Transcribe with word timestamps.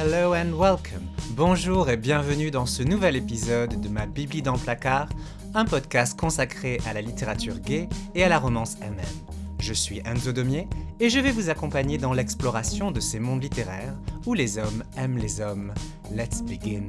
Hello 0.00 0.32
and 0.32 0.52
welcome. 0.56 1.08
Bonjour 1.30 1.90
et 1.90 1.96
bienvenue 1.96 2.52
dans 2.52 2.66
ce 2.66 2.84
nouvel 2.84 3.16
épisode 3.16 3.80
de 3.80 3.88
ma 3.88 4.06
Bibi 4.06 4.42
dans 4.42 4.56
placard, 4.56 5.08
un 5.54 5.64
podcast 5.64 6.16
consacré 6.16 6.78
à 6.86 6.92
la 6.92 7.00
littérature 7.00 7.58
gay 7.58 7.88
et 8.14 8.22
à 8.22 8.28
la 8.28 8.38
romance 8.38 8.76
MM. 8.78 9.02
Je 9.58 9.72
suis 9.72 10.00
Enzo 10.04 10.30
Domier 10.30 10.68
et 11.00 11.10
je 11.10 11.18
vais 11.18 11.32
vous 11.32 11.50
accompagner 11.50 11.98
dans 11.98 12.12
l'exploration 12.12 12.92
de 12.92 13.00
ces 13.00 13.18
mondes 13.18 13.42
littéraires 13.42 13.94
où 14.24 14.34
les 14.34 14.58
hommes 14.58 14.84
aiment 14.96 15.18
les 15.18 15.40
hommes. 15.40 15.74
Let's 16.14 16.42
begin. 16.42 16.86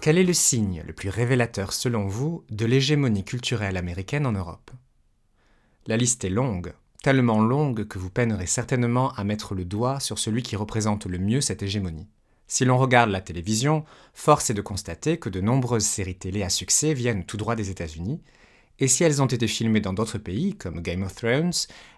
Quel 0.00 0.16
est 0.16 0.24
le 0.24 0.32
signe 0.32 0.82
le 0.86 0.94
plus 0.94 1.10
révélateur 1.10 1.74
selon 1.74 2.06
vous 2.06 2.42
de 2.50 2.64
l'hégémonie 2.64 3.24
culturelle 3.24 3.76
américaine 3.76 4.26
en 4.26 4.32
Europe? 4.32 4.70
La 5.86 5.98
liste 5.98 6.24
est 6.24 6.30
longue, 6.30 6.72
tellement 7.02 7.40
longue 7.42 7.86
que 7.86 7.98
vous 7.98 8.08
peinerez 8.08 8.46
certainement 8.46 9.12
à 9.12 9.24
mettre 9.24 9.54
le 9.54 9.66
doigt 9.66 10.00
sur 10.00 10.18
celui 10.18 10.42
qui 10.42 10.56
représente 10.56 11.04
le 11.04 11.18
mieux 11.18 11.42
cette 11.42 11.62
hégémonie. 11.62 12.08
Si 12.46 12.64
l'on 12.64 12.78
regarde 12.78 13.10
la 13.10 13.20
télévision, 13.20 13.84
force 14.14 14.48
est 14.48 14.54
de 14.54 14.62
constater 14.62 15.18
que 15.18 15.28
de 15.28 15.42
nombreuses 15.42 15.84
séries 15.84 16.16
télé 16.16 16.42
à 16.42 16.48
succès 16.48 16.94
viennent 16.94 17.26
tout 17.26 17.36
droit 17.36 17.54
des 17.54 17.68
États-Unis, 17.68 18.22
et 18.78 18.88
si 18.88 19.04
elles 19.04 19.20
ont 19.20 19.26
été 19.26 19.46
filmées 19.46 19.82
dans 19.82 19.92
d'autres 19.92 20.18
pays, 20.18 20.56
comme 20.56 20.80
Game 20.80 21.02
of 21.02 21.14
Thrones, 21.14 21.52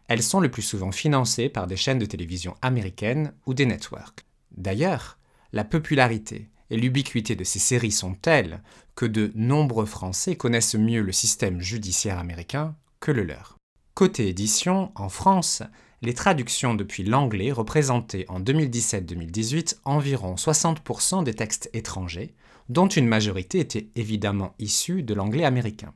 elles 0.09 0.25
sont 0.25 0.41
le 0.41 0.51
plus 0.51 0.63
souvent 0.63 0.91
financées 0.91 1.49
par 1.49 1.69
des 1.69 1.77
chaînes 1.77 2.01
de 2.01 2.07
télévision 2.07 2.57
américaines 2.63 3.33
ou 3.47 3.55
des 3.55 3.67
networks. 3.67 4.27
D'ailleurs, 4.57 5.19
la 5.53 5.65
popularité 5.65 6.49
et 6.73 6.79
l'ubiquité 6.79 7.37
de 7.37 7.45
ces 7.45 7.59
séries 7.59 7.93
sont 7.93 8.15
telles 8.15 8.63
que 8.97 9.05
de 9.05 9.31
nombreux 9.35 9.85
Français 9.85 10.37
connaissent 10.37 10.75
mieux 10.75 11.03
le 11.03 11.13
système 11.13 11.61
judiciaire 11.61 12.19
américain 12.19 12.75
que 12.99 13.13
le 13.13 13.25
leur. 13.25 13.59
Côté 13.95 14.29
édition, 14.29 14.91
en 14.95 15.11
France, 15.11 15.63
les 16.01 16.15
traductions 16.15 16.75
depuis 16.75 17.05
l'anglais 17.05 17.53
représentaient 17.53 18.25
en 18.29 18.41
2017-2018 18.41 19.81
environ 19.85 20.35
60% 20.37 21.25
des 21.25 21.35
textes 21.35 21.69
étrangers, 21.75 22.35
dont 22.71 22.89
une 22.89 23.07
majorité 23.07 23.59
était 23.61 23.91
évidemment 23.95 24.55
issue 24.59 25.03
de 25.03 25.13
l'anglais 25.13 25.45
américain. 25.45 25.93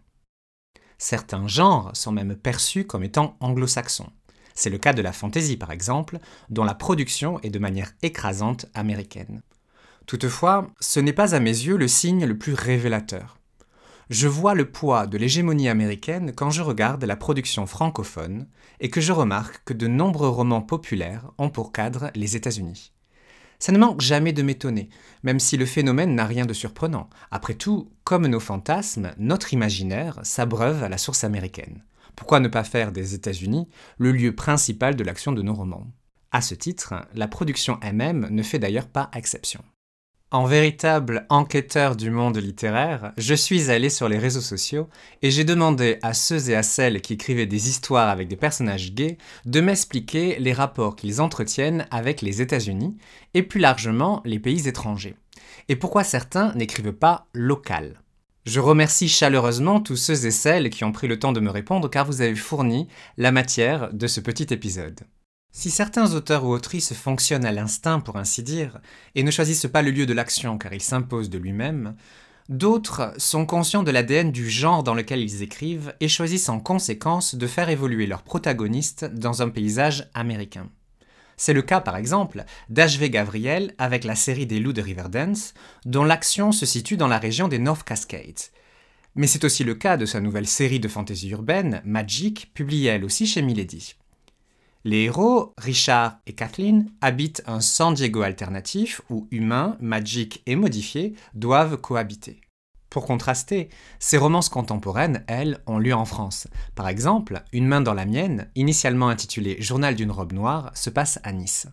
Certains 0.98 1.48
genres 1.48 1.90
sont 1.94 2.12
même 2.12 2.36
perçus 2.36 2.86
comme 2.86 3.02
étant 3.02 3.38
anglo-saxons. 3.40 4.12
C'est 4.54 4.70
le 4.70 4.78
cas 4.78 4.92
de 4.92 5.02
la 5.02 5.12
fantasy 5.12 5.56
par 5.56 5.70
exemple, 5.70 6.18
dont 6.50 6.64
la 6.64 6.74
production 6.74 7.40
est 7.40 7.50
de 7.50 7.58
manière 7.58 7.92
écrasante 8.02 8.66
américaine. 8.74 9.40
Toutefois, 10.06 10.68
ce 10.78 11.00
n'est 11.00 11.12
pas 11.12 11.34
à 11.34 11.40
mes 11.40 11.50
yeux 11.50 11.76
le 11.76 11.88
signe 11.88 12.24
le 12.24 12.38
plus 12.38 12.54
révélateur. 12.54 13.38
Je 14.08 14.28
vois 14.28 14.54
le 14.54 14.70
poids 14.70 15.08
de 15.08 15.18
l'hégémonie 15.18 15.68
américaine 15.68 16.32
quand 16.32 16.50
je 16.50 16.62
regarde 16.62 17.02
la 17.02 17.16
production 17.16 17.66
francophone 17.66 18.46
et 18.78 18.88
que 18.88 19.00
je 19.00 19.12
remarque 19.12 19.62
que 19.64 19.74
de 19.74 19.88
nombreux 19.88 20.28
romans 20.28 20.62
populaires 20.62 21.32
ont 21.38 21.50
pour 21.50 21.72
cadre 21.72 22.12
les 22.14 22.36
États-Unis. 22.36 22.92
Ça 23.58 23.72
ne 23.72 23.78
manque 23.78 24.00
jamais 24.00 24.32
de 24.32 24.42
m'étonner, 24.42 24.90
même 25.24 25.40
si 25.40 25.56
le 25.56 25.66
phénomène 25.66 26.14
n'a 26.14 26.26
rien 26.26 26.46
de 26.46 26.52
surprenant. 26.52 27.10
Après 27.32 27.54
tout, 27.54 27.90
comme 28.04 28.28
nos 28.28 28.38
fantasmes, 28.38 29.12
notre 29.18 29.54
imaginaire 29.54 30.20
s'abreuve 30.22 30.84
à 30.84 30.88
la 30.88 30.98
source 30.98 31.24
américaine. 31.24 31.82
Pourquoi 32.14 32.38
ne 32.38 32.48
pas 32.48 32.64
faire 32.64 32.92
des 32.92 33.14
États-Unis 33.14 33.68
le 33.98 34.12
lieu 34.12 34.36
principal 34.36 34.94
de 34.94 35.02
l'action 35.02 35.32
de 35.32 35.42
nos 35.42 35.54
romans? 35.54 35.86
À 36.30 36.42
ce 36.42 36.54
titre, 36.54 36.94
la 37.14 37.26
production 37.26 37.80
MM 37.82 38.28
ne 38.30 38.42
fait 38.44 38.60
d'ailleurs 38.60 38.88
pas 38.88 39.10
exception. 39.14 39.64
En 40.36 40.44
véritable 40.44 41.24
enquêteur 41.30 41.96
du 41.96 42.10
monde 42.10 42.36
littéraire, 42.36 43.14
je 43.16 43.32
suis 43.32 43.70
allé 43.70 43.88
sur 43.88 44.06
les 44.06 44.18
réseaux 44.18 44.42
sociaux 44.42 44.86
et 45.22 45.30
j'ai 45.30 45.44
demandé 45.44 45.98
à 46.02 46.12
ceux 46.12 46.50
et 46.50 46.54
à 46.54 46.62
celles 46.62 47.00
qui 47.00 47.14
écrivaient 47.14 47.46
des 47.46 47.70
histoires 47.70 48.10
avec 48.10 48.28
des 48.28 48.36
personnages 48.36 48.92
gays 48.92 49.16
de 49.46 49.62
m'expliquer 49.62 50.38
les 50.38 50.52
rapports 50.52 50.94
qu'ils 50.94 51.22
entretiennent 51.22 51.86
avec 51.90 52.20
les 52.20 52.42
États-Unis 52.42 52.98
et 53.32 53.42
plus 53.42 53.60
largement 53.60 54.20
les 54.26 54.38
pays 54.38 54.68
étrangers. 54.68 55.16
Et 55.70 55.76
pourquoi 55.76 56.04
certains 56.04 56.52
n'écrivent 56.52 56.92
pas 56.92 57.28
local. 57.32 58.02
Je 58.44 58.60
remercie 58.60 59.08
chaleureusement 59.08 59.80
tous 59.80 59.96
ceux 59.96 60.26
et 60.26 60.30
celles 60.30 60.68
qui 60.68 60.84
ont 60.84 60.92
pris 60.92 61.08
le 61.08 61.18
temps 61.18 61.32
de 61.32 61.40
me 61.40 61.48
répondre 61.48 61.88
car 61.88 62.04
vous 62.04 62.20
avez 62.20 62.34
fourni 62.34 62.88
la 63.16 63.32
matière 63.32 63.90
de 63.90 64.06
ce 64.06 64.20
petit 64.20 64.52
épisode. 64.52 65.00
Si 65.58 65.70
certains 65.70 66.12
auteurs 66.12 66.44
ou 66.44 66.52
autrices 66.52 66.92
fonctionnent 66.92 67.46
à 67.46 67.50
l'instinct, 67.50 68.00
pour 68.00 68.18
ainsi 68.18 68.42
dire, 68.42 68.78
et 69.14 69.22
ne 69.22 69.30
choisissent 69.30 69.66
pas 69.66 69.80
le 69.80 69.90
lieu 69.90 70.04
de 70.04 70.12
l'action 70.12 70.58
car 70.58 70.74
il 70.74 70.82
s'impose 70.82 71.30
de 71.30 71.38
lui-même, 71.38 71.96
d'autres 72.50 73.14
sont 73.16 73.46
conscients 73.46 73.82
de 73.82 73.90
l'ADN 73.90 74.32
du 74.32 74.50
genre 74.50 74.82
dans 74.82 74.92
lequel 74.92 75.20
ils 75.20 75.42
écrivent 75.42 75.94
et 76.00 76.08
choisissent 76.08 76.50
en 76.50 76.60
conséquence 76.60 77.34
de 77.34 77.46
faire 77.46 77.70
évoluer 77.70 78.06
leurs 78.06 78.22
protagonistes 78.22 79.06
dans 79.06 79.40
un 79.40 79.48
paysage 79.48 80.10
américain. 80.12 80.68
C'est 81.38 81.54
le 81.54 81.62
cas 81.62 81.80
par 81.80 81.96
exemple 81.96 82.44
d'H.V. 82.68 83.08
Gabriel 83.08 83.74
avec 83.78 84.04
la 84.04 84.14
série 84.14 84.46
des 84.46 84.60
loups 84.60 84.74
de 84.74 84.82
Riverdance, 84.82 85.54
dont 85.86 86.04
l'action 86.04 86.52
se 86.52 86.66
situe 86.66 86.98
dans 86.98 87.08
la 87.08 87.18
région 87.18 87.48
des 87.48 87.58
North 87.58 87.82
Cascades. 87.82 88.50
Mais 89.14 89.26
c'est 89.26 89.44
aussi 89.44 89.64
le 89.64 89.74
cas 89.74 89.96
de 89.96 90.04
sa 90.04 90.20
nouvelle 90.20 90.46
série 90.46 90.80
de 90.80 90.88
fantaisie 90.88 91.30
urbaine, 91.30 91.80
Magic, 91.86 92.52
publiée 92.52 92.90
elle 92.90 93.06
aussi 93.06 93.26
chez 93.26 93.40
Milady. 93.40 93.96
Les 94.86 95.06
héros, 95.06 95.52
Richard 95.58 96.20
et 96.28 96.32
Kathleen, 96.32 96.92
habitent 97.00 97.42
un 97.48 97.60
San 97.60 97.92
Diego 97.92 98.22
alternatif 98.22 99.02
où 99.10 99.26
humains, 99.32 99.76
magiques 99.80 100.44
et 100.46 100.54
modifiés 100.54 101.16
doivent 101.34 101.76
cohabiter. 101.76 102.40
Pour 102.88 103.04
contraster, 103.04 103.68
ces 103.98 104.16
romances 104.16 104.48
contemporaines, 104.48 105.24
elles, 105.26 105.58
ont 105.66 105.78
lieu 105.78 105.92
en 105.92 106.04
France. 106.04 106.46
Par 106.76 106.86
exemple, 106.86 107.42
Une 107.52 107.66
main 107.66 107.80
dans 107.80 107.94
la 107.94 108.04
mienne, 108.04 108.48
initialement 108.54 109.08
intitulée 109.08 109.60
Journal 109.60 109.96
d'une 109.96 110.12
robe 110.12 110.32
noire, 110.32 110.70
se 110.76 110.88
passe 110.88 111.18
à 111.24 111.32
Nice. 111.32 111.66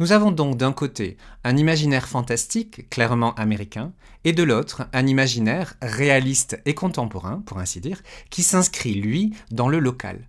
Nous 0.00 0.10
avons 0.10 0.32
donc 0.32 0.56
d'un 0.56 0.72
côté 0.72 1.18
un 1.44 1.56
imaginaire 1.56 2.08
fantastique, 2.08 2.90
clairement 2.90 3.34
américain, 3.34 3.92
et 4.24 4.32
de 4.32 4.42
l'autre 4.42 4.88
un 4.92 5.06
imaginaire 5.06 5.74
réaliste 5.80 6.60
et 6.64 6.74
contemporain, 6.74 7.44
pour 7.46 7.58
ainsi 7.58 7.80
dire, 7.80 8.02
qui 8.28 8.42
s'inscrit, 8.42 8.94
lui, 8.94 9.36
dans 9.52 9.68
le 9.68 9.78
local. 9.78 10.28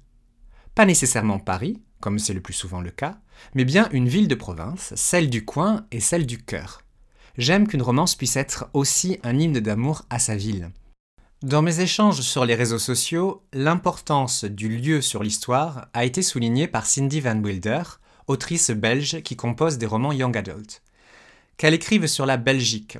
Pas 0.75 0.85
nécessairement 0.85 1.39
Paris, 1.39 1.81
comme 2.05 2.19
c'est 2.19 2.35
le 2.35 2.39
plus 2.39 2.53
souvent 2.53 2.81
le 2.81 2.91
cas, 2.91 3.17
mais 3.55 3.65
bien 3.65 3.89
une 3.91 4.07
ville 4.07 4.27
de 4.27 4.35
province, 4.35 4.93
celle 4.95 5.27
du 5.27 5.43
coin 5.43 5.87
et 5.91 5.99
celle 5.99 6.27
du 6.27 6.37
cœur. 6.37 6.83
J'aime 7.35 7.67
qu'une 7.67 7.81
romance 7.81 8.13
puisse 8.13 8.35
être 8.35 8.69
aussi 8.73 9.17
un 9.23 9.39
hymne 9.39 9.59
d'amour 9.59 10.03
à 10.11 10.19
sa 10.19 10.35
ville. 10.35 10.69
Dans 11.41 11.63
mes 11.63 11.79
échanges 11.79 12.21
sur 12.21 12.45
les 12.45 12.53
réseaux 12.53 12.77
sociaux, 12.77 13.41
l'importance 13.53 14.45
du 14.45 14.69
lieu 14.69 15.01
sur 15.01 15.23
l'histoire 15.23 15.87
a 15.95 16.05
été 16.05 16.21
soulignée 16.21 16.67
par 16.67 16.85
Cindy 16.85 17.21
Van 17.21 17.41
Wilder, 17.41 17.81
autrice 18.27 18.69
belge 18.69 19.23
qui 19.23 19.35
compose 19.35 19.79
des 19.79 19.87
romans 19.87 20.11
young 20.11 20.37
adult. 20.37 20.83
Qu'elle 21.57 21.73
écrive 21.73 22.05
sur 22.05 22.27
la 22.27 22.37
Belgique, 22.37 22.99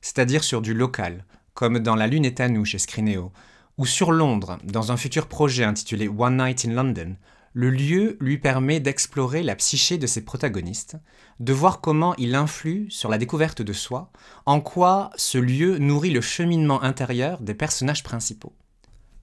c'est-à-dire 0.00 0.42
sur 0.42 0.62
du 0.62 0.72
local, 0.72 1.26
comme 1.52 1.78
dans 1.78 1.94
La 1.94 2.06
Lune 2.06 2.24
est 2.24 2.40
à 2.40 2.48
nous 2.48 2.64
chez 2.64 2.78
Scrineo, 2.78 3.32
ou 3.76 3.84
sur 3.84 4.12
Londres, 4.12 4.56
dans 4.64 4.92
un 4.92 4.96
futur 4.96 5.26
projet 5.26 5.64
intitulé 5.64 6.08
One 6.08 6.38
Night 6.38 6.64
in 6.64 6.72
London, 6.72 7.16
le 7.56 7.70
lieu 7.70 8.18
lui 8.20 8.36
permet 8.36 8.80
d'explorer 8.80 9.42
la 9.42 9.56
psyché 9.56 9.96
de 9.96 10.06
ses 10.06 10.22
protagonistes, 10.22 10.98
de 11.40 11.54
voir 11.54 11.80
comment 11.80 12.14
il 12.16 12.34
influe 12.34 12.90
sur 12.90 13.08
la 13.08 13.16
découverte 13.16 13.62
de 13.62 13.72
soi, 13.72 14.12
en 14.44 14.60
quoi 14.60 15.08
ce 15.16 15.38
lieu 15.38 15.78
nourrit 15.78 16.10
le 16.10 16.20
cheminement 16.20 16.82
intérieur 16.82 17.40
des 17.40 17.54
personnages 17.54 18.02
principaux. 18.02 18.52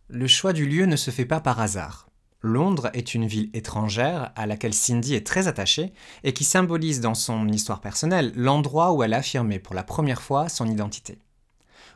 Le 0.08 0.26
choix 0.26 0.52
du 0.52 0.66
lieu 0.66 0.88
ne 0.88 0.96
se 0.96 1.12
fait 1.12 1.28
pas 1.28 1.42
par 1.42 1.60
hasard. 1.60 2.10
Londres 2.42 2.90
est 2.96 3.14
une 3.14 3.28
ville 3.28 3.52
étrangère 3.54 4.32
à 4.36 4.48
laquelle 4.48 4.74
Cindy 4.74 5.14
est 5.14 5.28
très 5.28 5.48
attachée 5.48 5.94
et 6.24 6.34
qui 6.34 6.44
symbolise 6.44 7.02
dans 7.02 7.14
son 7.14 7.48
histoire 7.50 7.82
personnelle 7.82 8.34
l'endroit 8.36 8.94
où 8.94 9.04
elle 9.04 9.14
a 9.14 9.18
affirmé 9.18 9.60
pour 9.60 9.76
la 9.76 9.84
première 9.84 10.24
fois 10.24 10.50
son 10.50 10.68
identité. 10.68 11.20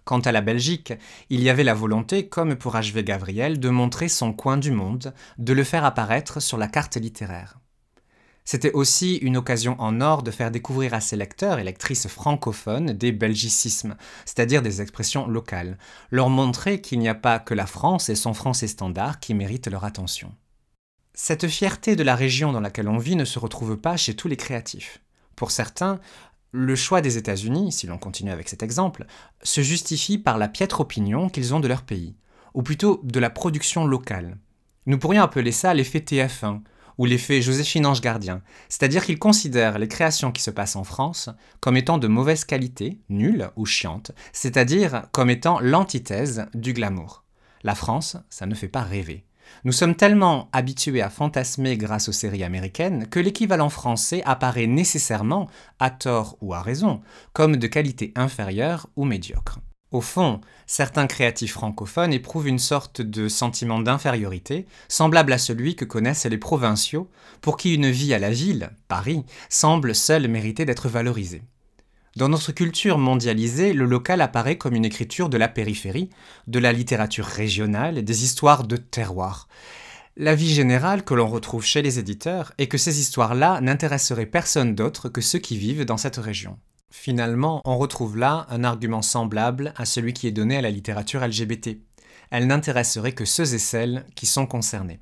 Quant 0.08 0.20
à 0.20 0.32
la 0.32 0.40
Belgique, 0.40 0.94
il 1.30 1.44
y 1.44 1.50
avait 1.50 1.66
la 1.66 1.74
volonté, 1.74 2.30
comme 2.30 2.56
pour 2.56 2.76
H.V. 2.76 3.04
Gabriel, 3.04 3.60
de 3.60 3.68
montrer 3.68 4.08
son 4.08 4.32
coin 4.32 4.56
du 4.56 4.72
monde, 4.72 5.14
de 5.38 5.52
le 5.52 5.66
faire 5.66 5.84
apparaître 5.84 6.42
sur 6.42 6.58
la 6.58 6.70
carte 6.70 6.96
littéraire. 6.96 7.60
C'était 8.46 8.72
aussi 8.72 9.18
une 9.18 9.36
occasion 9.36 9.76
en 9.80 10.00
or 10.00 10.24
de 10.24 10.32
faire 10.32 10.50
découvrir 10.50 10.94
à 10.94 11.02
ses 11.02 11.18
lecteurs 11.18 11.60
et 11.60 11.66
lectrices 11.66 12.08
francophones 12.08 12.94
des 12.94 13.12
belgicismes, 13.12 13.98
c'est-à-dire 14.24 14.62
des 14.62 14.82
expressions 14.82 15.28
locales, 15.28 15.78
leur 16.10 16.30
montrer 16.30 16.80
qu'il 16.80 17.00
n'y 17.00 17.10
a 17.10 17.14
pas 17.14 17.40
que 17.40 17.54
la 17.54 17.68
France 17.68 18.08
et 18.08 18.16
son 18.16 18.34
français 18.34 18.68
standard 18.68 19.20
qui 19.20 19.34
méritent 19.34 19.68
leur 19.68 19.84
attention. 19.84 20.34
Cette 21.16 21.50
fierté 21.50 21.98
de 21.98 22.04
la 22.04 22.16
région 22.16 22.54
dans 22.54 22.62
laquelle 22.62 22.88
on 22.88 22.98
vit 22.98 23.18
ne 23.18 23.26
se 23.26 23.40
retrouve 23.40 23.76
pas 23.76 23.98
chez 23.98 24.16
tous 24.16 24.30
les 24.30 24.38
créatifs. 24.38 25.02
Pour 25.38 25.52
certains, 25.52 26.00
le 26.52 26.76
choix 26.76 27.02
des 27.02 27.18
États-Unis, 27.18 27.72
si 27.72 27.88
l'on 27.88 27.98
continue 27.98 28.32
avec 28.32 28.50
cet 28.50 28.64
exemple, 28.64 29.06
se 29.44 29.62
justifie 29.62 30.18
par 30.18 30.38
la 30.38 30.48
piètre 30.48 30.82
opinion 30.82 31.30
qu'ils 31.30 31.54
ont 31.54 31.60
de 31.60 31.68
leur 31.68 31.84
pays, 31.84 32.16
ou 32.54 32.64
plutôt 32.64 33.02
de 33.04 33.20
la 33.20 33.30
production 33.30 33.86
locale. 33.86 34.38
Nous 34.86 34.98
pourrions 34.98 35.24
appeler 35.24 35.52
ça 35.52 35.74
l'effet 35.74 36.00
TF1, 36.00 36.62
ou 36.98 37.06
l'effet 37.06 37.42
Joséphine 37.42 37.86
Ange 37.86 38.02
Gardien, 38.02 38.42
c'est-à-dire 38.70 39.06
qu'il 39.06 39.20
considère 39.20 39.78
les 39.78 39.88
créations 39.88 40.32
qui 40.32 40.42
se 40.42 40.50
passent 40.50 40.76
en 40.76 40.84
France 40.84 41.30
comme 41.60 41.78
étant 41.78 41.98
de 41.98 42.08
mauvaise 42.08 42.44
qualité, 42.44 43.00
nulles 43.10 43.52
ou 43.56 43.66
chiantes, 43.66 44.12
c'est-à-dire 44.34 45.04
comme 45.12 45.30
étant 45.30 45.60
l'antithèse 45.60 46.48
du 46.54 46.74
glamour. 46.74 47.24
La 47.64 47.76
France, 47.76 48.18
ça 48.30 48.46
ne 48.46 48.56
fait 48.56 48.68
pas 48.68 48.82
rêver. 48.82 49.27
Nous 49.64 49.72
sommes 49.72 49.96
tellement 49.96 50.50
habitués 50.54 51.02
à 51.02 51.10
fantasmer 51.10 51.78
grâce 51.78 52.10
aux 52.10 52.14
séries 52.14 52.44
américaines 52.44 53.08
que 53.08 53.20
l'équivalent 53.20 53.70
français 53.70 54.22
apparaît 54.26 54.68
nécessairement, 54.68 55.50
à 55.80 55.90
tort 55.90 56.38
ou 56.42 56.54
à 56.54 56.62
raison, 56.62 57.02
comme 57.34 57.58
de 57.58 57.68
qualité 57.68 58.12
inférieure 58.16 58.88
ou 58.96 59.06
médiocre. 59.06 59.60
Au 59.92 60.02
fond, 60.02 60.42
certains 60.66 61.08
créatifs 61.08 61.54
francophones 61.54 62.12
éprouvent 62.12 62.50
une 62.50 62.60
sorte 62.60 63.02
de 63.02 63.30
sentiment 63.30 63.80
d'infériorité, 63.80 64.66
semblable 64.90 65.32
à 65.32 65.38
celui 65.38 65.78
que 65.78 65.86
connaissent 65.86 66.26
les 66.26 66.38
provinciaux, 66.38 67.10
pour 67.42 67.56
qui 67.56 67.74
une 67.74 67.90
vie 67.90 68.14
à 68.14 68.20
la 68.20 68.32
ville, 68.32 68.72
Paris, 68.90 69.24
semble 69.50 69.96
seule 69.96 70.28
mériter 70.28 70.66
d'être 70.66 70.90
valorisée. 70.90 71.44
Dans 72.18 72.30
notre 72.30 72.52
culture 72.52 72.98
mondialisée, 72.98 73.74
le 73.74 73.86
local 73.86 74.22
apparaît 74.22 74.58
comme 74.58 74.74
une 74.74 74.86
écriture 74.86 75.30
de 75.30 75.38
la 75.38 75.48
périphérie, 75.48 76.10
de 76.48 76.58
la 76.58 76.74
littérature 76.74 77.28
régionale 77.28 78.04
des 78.04 78.24
histoires 78.24 78.64
de 78.64 78.76
terroir. 78.76 79.48
La 80.16 80.34
vie 80.34 80.52
générale 80.52 81.04
que 81.04 81.14
l'on 81.14 81.28
retrouve 81.28 81.64
chez 81.64 81.84
les 81.84 82.00
éditeurs 82.00 82.54
est 82.58 82.66
que 82.66 82.80
ces 82.80 83.00
histoires-là 83.00 83.62
n'intéresseraient 83.62 84.26
personne 84.26 84.74
d'autre 84.74 85.10
que 85.10 85.22
ceux 85.22 85.38
qui 85.38 85.60
vivent 85.60 85.86
dans 85.86 85.98
cette 85.98 86.16
région. 86.16 86.58
Finalement, 86.90 87.62
on 87.66 87.78
retrouve 87.78 88.18
là 88.18 88.48
un 88.50 88.64
argument 88.64 89.04
semblable 89.04 89.76
à 89.78 89.86
celui 89.86 90.14
qui 90.14 90.26
est 90.26 90.32
donné 90.32 90.58
à 90.58 90.62
la 90.62 90.72
littérature 90.72 91.24
LGBT. 91.24 91.78
Elle 92.32 92.48
n'intéresserait 92.48 93.12
que 93.12 93.26
ceux 93.26 93.54
et 93.54 93.60
celles 93.60 94.08
qui 94.16 94.26
sont 94.26 94.48
concernés. 94.48 95.02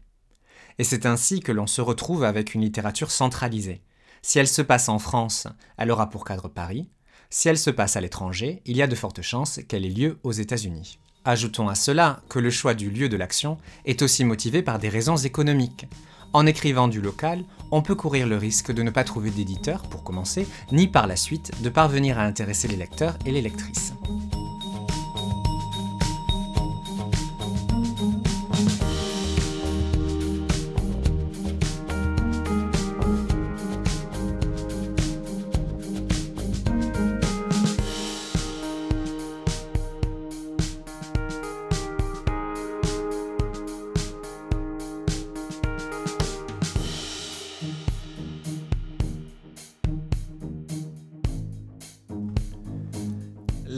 Et 0.80 0.84
c'est 0.84 1.06
ainsi 1.06 1.40
que 1.40 1.54
l'on 1.54 1.66
se 1.66 1.80
retrouve 1.80 2.26
avec 2.26 2.56
une 2.56 2.62
littérature 2.62 3.10
centralisée. 3.10 3.84
Si 4.22 4.38
elle 4.38 4.50
se 4.50 4.62
passe 4.62 4.90
en 4.90 5.00
France, 5.00 5.48
elle 5.78 5.92
aura 5.92 6.10
pour 6.10 6.26
cadre 6.26 6.50
Paris. 6.50 6.90
Si 7.30 7.50
elle 7.50 7.58
se 7.58 7.70
passe 7.70 7.96
à 7.96 8.02
l'étranger, 8.02 8.62
il 8.66 8.78
y 8.78 8.82
a 8.82 8.88
de 8.88 8.96
fortes 8.96 9.22
chances 9.22 9.60
qu'elle 9.68 9.86
ait 9.86 9.90
lieu 9.90 10.18
aux 10.24 10.32
États-Unis. 10.32 11.00
Ajoutons 11.24 11.68
à 11.68 11.76
cela 11.76 12.22
que 12.30 12.40
le 12.40 12.52
choix 12.52 12.74
du 12.76 12.90
lieu 12.92 13.10
de 13.10 13.18
l'action 13.18 13.58
est 13.86 14.02
aussi 14.02 14.24
motivé 14.24 14.62
par 14.62 14.78
des 14.78 14.90
raisons 14.90 15.18
économiques. 15.18 15.88
En 16.34 16.46
écrivant 16.46 16.88
du 16.88 17.02
local, 17.02 17.44
on 17.72 17.82
peut 17.82 17.96
courir 17.96 18.28
le 18.28 18.38
risque 18.38 18.72
de 18.72 18.84
ne 18.84 18.92
pas 18.92 19.04
trouver 19.04 19.32
d'éditeur 19.32 19.82
pour 19.84 20.04
commencer, 20.04 20.48
ni 20.72 20.88
par 20.88 21.08
la 21.08 21.16
suite 21.16 21.52
de 21.64 21.70
parvenir 21.70 22.20
à 22.20 22.24
intéresser 22.24 22.68
les 22.68 22.76
lecteurs 22.76 23.18
et 23.26 23.32
les 23.32 23.42
lectrices. 23.42 23.94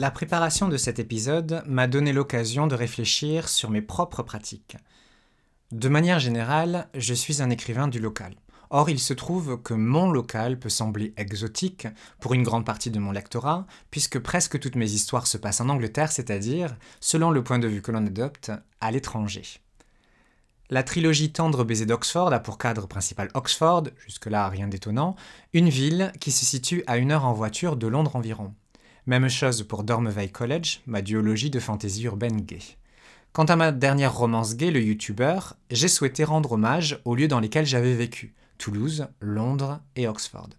La 0.08 0.12
préparation 0.12 0.68
de 0.68 0.78
cet 0.78 0.98
épisode 0.98 1.62
m'a 1.66 1.86
donné 1.86 2.14
l'occasion 2.14 2.66
de 2.66 2.74
réfléchir 2.74 3.46
sur 3.46 3.68
mes 3.68 3.82
propres 3.82 4.22
pratiques. 4.22 4.78
De 5.70 5.90
manière 5.90 6.18
générale, 6.18 6.88
je 6.94 7.12
suis 7.12 7.42
un 7.42 7.50
écrivain 7.50 7.88
du 7.88 8.00
local. 8.00 8.34
Or, 8.70 8.88
il 8.88 9.00
se 9.00 9.12
trouve 9.12 9.60
que 9.60 9.74
mon 9.74 10.10
local 10.10 10.58
peut 10.58 10.70
sembler 10.70 11.12
exotique 11.18 11.88
pour 12.20 12.32
une 12.32 12.42
grande 12.42 12.64
partie 12.64 12.90
de 12.90 12.98
mon 12.98 13.12
lectorat, 13.12 13.66
puisque 13.90 14.18
presque 14.18 14.58
toutes 14.58 14.76
mes 14.76 14.90
histoires 14.90 15.26
se 15.26 15.36
passent 15.36 15.60
en 15.60 15.68
Angleterre, 15.68 16.10
c'est-à-dire, 16.10 16.74
selon 17.00 17.30
le 17.30 17.44
point 17.44 17.58
de 17.58 17.68
vue 17.68 17.82
que 17.82 17.92
l'on 17.92 18.06
adopte, 18.06 18.50
à 18.80 18.90
l'étranger. 18.90 19.42
La 20.70 20.84
trilogie 20.84 21.32
Tendre 21.32 21.64
baiser 21.64 21.84
d'Oxford 21.84 22.32
a 22.32 22.40
pour 22.40 22.56
cadre 22.56 22.88
principal 22.88 23.28
Oxford, 23.34 23.82
jusque-là 24.06 24.48
rien 24.48 24.68
d'étonnant, 24.68 25.16
une 25.52 25.68
ville 25.68 26.12
qui 26.18 26.32
se 26.32 26.46
situe 26.46 26.82
à 26.86 26.96
une 26.96 27.12
heure 27.12 27.26
en 27.26 27.34
voiture 27.34 27.76
de 27.76 27.86
Londres 27.86 28.16
environ. 28.16 28.54
Même 29.08 29.30
chose 29.30 29.62
pour 29.62 29.84
Dormeveil 29.84 30.30
College, 30.30 30.82
ma 30.86 31.00
duologie 31.00 31.48
de 31.48 31.60
fantaisie 31.60 32.02
urbaine 32.02 32.42
gay. 32.42 32.58
Quant 33.32 33.46
à 33.46 33.56
ma 33.56 33.72
dernière 33.72 34.14
romance 34.14 34.54
gay, 34.54 34.70
le 34.70 34.82
youtubeur, 34.82 35.56
j'ai 35.70 35.88
souhaité 35.88 36.24
rendre 36.24 36.52
hommage 36.52 37.00
aux 37.06 37.14
lieux 37.14 37.26
dans 37.26 37.40
lesquels 37.40 37.64
j'avais 37.64 37.94
vécu 37.94 38.34
Toulouse, 38.58 39.06
Londres 39.22 39.80
et 39.96 40.06
Oxford. 40.06 40.50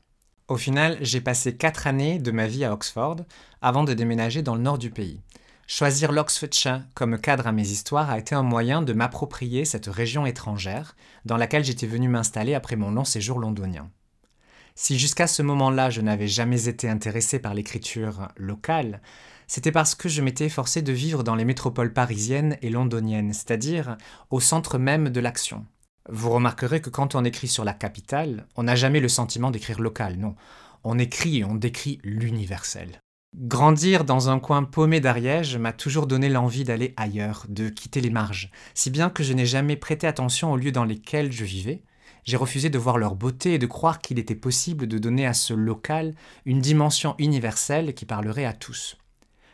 Au 0.47 0.57
final, 0.57 0.97
j'ai 1.01 1.21
passé 1.21 1.57
quatre 1.57 1.85
années 1.85 2.17
de 2.17 2.31
ma 2.31 2.47
vie 2.47 2.65
à 2.65 2.73
Oxford 2.73 3.17
avant 3.61 3.83
de 3.83 3.93
déménager 3.93 4.41
dans 4.41 4.55
le 4.55 4.61
nord 4.61 4.79
du 4.79 4.89
pays. 4.89 5.21
Choisir 5.67 6.11
l'Oxfordshire 6.11 6.81
comme 6.95 7.19
cadre 7.19 7.45
à 7.45 7.51
mes 7.51 7.69
histoires 7.69 8.09
a 8.09 8.17
été 8.17 8.33
un 8.33 8.41
moyen 8.41 8.81
de 8.81 8.93
m'approprier 8.93 9.63
cette 9.63 9.85
région 9.85 10.25
étrangère 10.25 10.95
dans 11.23 11.37
laquelle 11.37 11.63
j'étais 11.63 11.85
venu 11.85 12.07
m'installer 12.07 12.55
après 12.55 12.77
mon 12.77 12.89
long 12.89 13.05
séjour 13.05 13.37
londonien. 13.37 13.91
Si 14.81 14.97
jusqu'à 14.97 15.27
ce 15.27 15.41
moment-là 15.41 15.89
je 15.89 15.99
n'avais 15.99 16.29
jamais 16.29 16.69
été 16.69 16.87
intéressé 16.87 17.37
par 17.37 17.53
l'écriture 17.53 18.29
locale, 18.37 19.01
c'était 19.45 19.73
parce 19.73 19.93
que 19.93 20.07
je 20.07 20.21
m'étais 20.21 20.45
efforcé 20.45 20.81
de 20.81 20.93
vivre 20.93 21.21
dans 21.21 21.35
les 21.35 21.43
métropoles 21.43 21.91
parisiennes 21.91 22.55
et 22.61 22.69
londoniennes, 22.69 23.33
c'est-à-dire 23.33 23.97
au 24.29 24.39
centre 24.39 24.77
même 24.77 25.09
de 25.09 25.19
l'action. 25.19 25.65
Vous 26.07 26.29
remarquerez 26.29 26.79
que 26.79 26.89
quand 26.89 27.13
on 27.13 27.25
écrit 27.25 27.49
sur 27.49 27.65
la 27.65 27.73
capitale, 27.73 28.47
on 28.55 28.63
n'a 28.63 28.77
jamais 28.77 29.01
le 29.01 29.09
sentiment 29.09 29.51
d'écrire 29.51 29.81
local, 29.81 30.15
non. 30.15 30.35
On 30.85 30.97
écrit 30.97 31.39
et 31.39 31.43
on 31.43 31.55
décrit 31.55 31.99
l'universel. 32.05 33.01
Grandir 33.35 34.05
dans 34.05 34.29
un 34.29 34.39
coin 34.39 34.63
paumé 34.63 35.01
d'Ariège 35.01 35.57
m'a 35.57 35.73
toujours 35.73 36.07
donné 36.07 36.29
l'envie 36.29 36.63
d'aller 36.63 36.93
ailleurs, 36.95 37.45
de 37.49 37.67
quitter 37.67 37.99
les 37.99 38.11
marges, 38.11 38.49
si 38.75 38.91
bien 38.91 39.09
que 39.09 39.23
je 39.23 39.33
n'ai 39.33 39.45
jamais 39.45 39.75
prêté 39.75 40.07
attention 40.07 40.53
aux 40.53 40.57
lieux 40.57 40.71
dans 40.71 40.85
lesquels 40.85 41.33
je 41.33 41.43
vivais, 41.43 41.83
j'ai 42.29 42.37
refusé 42.37 42.69
de 42.69 42.77
voir 42.77 42.99
leur 42.99 43.15
beauté 43.15 43.55
et 43.55 43.57
de 43.57 43.65
croire 43.65 44.01
qu'il 44.01 44.19
était 44.19 44.35
possible 44.35 44.85
de 44.85 44.99
donner 44.99 45.25
à 45.25 45.33
ce 45.33 45.51
local 45.51 46.13
une 46.45 46.61
dimension 46.61 47.15
universelle 47.17 47.95
qui 47.95 48.05
parlerait 48.05 48.45
à 48.45 48.53
tous. 48.53 48.97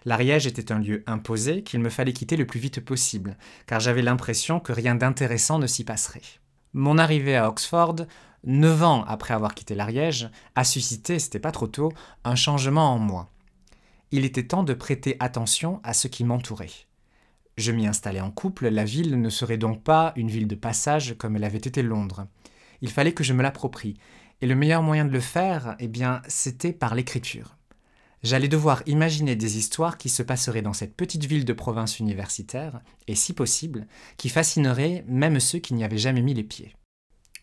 L'Ariège 0.04 0.45
était 0.45 0.74
un 0.74 0.80
lieu 0.80 1.01
imposé 1.07 1.63
qu'il 1.63 1.80
me 1.80 1.89
fallait 1.89 2.12
quitter 2.12 2.36
le 2.36 2.45
plus 2.45 2.60
vite 2.60 2.81
possible, 2.81 3.38
car 3.66 3.80
j'avais 3.80 4.01
l'impression 4.01 4.60
que 4.60 4.74
rien 4.74 4.94
d'intéressant 4.94 5.57
ne 5.57 5.68
s'y 5.68 5.86
passerait. 5.86 6.22
Mon 6.74 6.98
arrivée 6.98 7.38
à 7.38 7.48
Oxford, 7.48 7.95
neuf 8.44 8.83
ans 8.83 9.06
après 9.07 9.33
avoir 9.33 9.56
quitté 9.56 9.74
l'Ariège, 9.74 10.30
a 10.56 10.66
suscité, 10.66 11.18
c'était 11.18 11.39
pas 11.39 11.54
trop 11.54 11.68
tôt, 11.68 11.94
un 12.25 12.36
changement 12.36 12.91
en 12.91 13.00
moi. 13.00 13.29
Il 14.12 14.25
était 14.25 14.48
temps 14.48 14.63
de 14.63 14.74
prêter 14.74 15.15
attention 15.22 15.79
à 15.86 15.94
ce 15.94 16.10
qui 16.10 16.25
m'entourait. 16.25 16.88
Je 17.55 17.72
m'y 17.72 17.88
installais 17.88 18.20
en 18.20 18.32
couple, 18.32 18.67
la 18.67 18.84
ville 18.84 19.22
ne 19.22 19.29
serait 19.29 19.58
donc 19.58 19.82
pas 19.82 20.12
une 20.17 20.29
ville 20.29 20.50
de 20.50 20.55
passage 20.55 21.15
comme 21.17 21.38
elle 21.38 21.46
avait 21.46 21.58
été 21.58 21.82
Londres. 21.82 22.27
Il 22.82 22.91
fallait 22.91 23.13
que 23.13 23.24
je 23.24 23.34
me 23.34 23.44
l'approprie. 23.44 23.98
Et 24.41 24.48
le 24.48 24.55
meilleur 24.55 24.84
moyen 24.84 25.05
de 25.05 25.12
le 25.12 25.20
faire, 25.20 25.75
eh 25.79 25.88
bien, 25.88 26.22
c'était 26.27 26.74
par 26.74 26.96
l'écriture. 26.96 27.58
J'allais 28.24 28.48
devoir 28.48 28.82
imaginer 28.88 29.36
des 29.36 29.58
histoires 29.58 29.98
qui 29.98 30.10
se 30.10 30.24
passeraient 30.24 30.63
dans 30.63 30.74
cette 30.74 30.96
petite 30.96 31.25
ville 31.25 31.46
de 31.46 31.53
province 31.53 32.00
universitaire, 32.00 32.82
et 33.08 33.13
si 33.13 33.34
possible, 33.34 33.88
qui 34.17 34.29
fascineraient 34.29 35.05
même 35.08 35.39
ceux 35.39 35.60
qui 35.60 35.75
n'y 35.75 35.84
avaient 35.84 35.98
jamais 35.98 36.24
mis 36.24 36.34
les 36.34 36.44
pieds. 36.44 36.75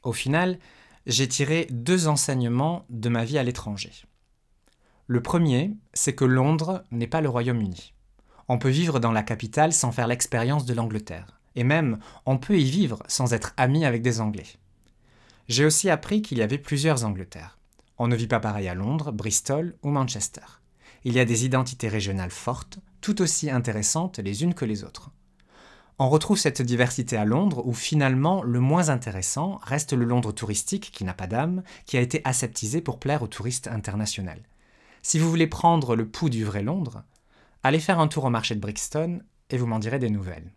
Au 0.02 0.12
final, 0.12 0.58
j'ai 1.06 1.28
tiré 1.28 1.68
deux 1.70 2.08
enseignements 2.08 2.84
de 2.90 3.08
ma 3.08 3.24
vie 3.24 3.38
à 3.38 3.44
l'étranger. 3.44 3.92
Le 5.06 5.22
premier, 5.22 5.72
c'est 5.94 6.14
que 6.14 6.24
Londres 6.24 6.84
n'est 6.90 7.06
pas 7.06 7.20
le 7.20 7.28
Royaume-Uni. 7.28 7.94
On 8.48 8.58
peut 8.58 8.68
vivre 8.68 8.98
dans 8.98 9.12
la 9.12 9.22
capitale 9.22 9.72
sans 9.72 9.92
faire 9.92 10.06
l'expérience 10.06 10.64
de 10.64 10.74
l'Angleterre, 10.74 11.40
et 11.54 11.64
même 11.64 11.98
on 12.26 12.38
peut 12.38 12.58
y 12.58 12.68
vivre 12.68 13.02
sans 13.06 13.34
être 13.34 13.54
ami 13.56 13.84
avec 13.84 14.02
des 14.02 14.20
Anglais. 14.20 14.46
J'ai 15.49 15.64
aussi 15.64 15.90
appris 15.90 16.22
qu'il 16.22 16.38
y 16.38 16.42
avait 16.42 16.58
plusieurs 16.58 17.04
Angleterres. 17.04 17.58
On 17.99 18.08
ne 18.08 18.16
vit 18.16 18.26
pas 18.26 18.40
pareil 18.40 18.68
à 18.68 18.75
Londres, 18.75 19.12
Bristol 19.12 19.76
ou 19.82 19.90
Manchester. 19.90 20.61
Il 21.04 21.14
y 21.14 21.20
a 21.20 21.25
des 21.25 21.44
identités 21.44 21.88
régionales 21.88 22.30
fortes, 22.30 22.78
tout 23.00 23.20
aussi 23.22 23.50
intéressantes 23.50 24.18
les 24.18 24.44
unes 24.44 24.54
que 24.54 24.64
les 24.64 24.84
autres. 24.84 25.11
On 25.99 26.08
retrouve 26.08 26.38
cette 26.38 26.62
diversité 26.62 27.16
à 27.16 27.25
Londres 27.25 27.62
où 27.66 27.72
finalement 27.72 28.42
le 28.42 28.61
moins 28.61 28.88
intéressant 28.88 29.61
reste 29.62 29.92
le 29.92 30.04
Londres 30.04 30.32
touristique 30.32 30.90
qui 30.92 31.04
n'a 31.04 31.14
pas 31.14 31.26
d'âme, 31.26 31.62
qui 31.87 31.96
a 31.96 32.00
été 32.00 32.22
aseptisé 32.25 32.80
pour 32.80 32.99
plaire 32.99 33.22
aux 33.22 33.28
touristes 33.28 33.68
internationaux. 33.68 34.32
Si 35.02 35.18
vous 35.18 35.28
voulez 35.28 35.46
prendre 35.46 35.96
le 35.96 36.08
pouls 36.08 36.30
du 36.30 36.44
vrai 36.44 36.62
Londres, 36.62 37.02
allez 37.62 37.80
faire 37.80 38.00
un 38.00 38.08
tour 38.08 38.25
au 38.25 38.30
marché 38.30 38.54
de 38.54 38.61
Brixton 38.61 39.20
et 39.50 39.58
vous 39.58 39.66
m'en 39.66 39.78
direz 39.80 39.99
des 39.99 40.11
nouvelles. 40.11 40.52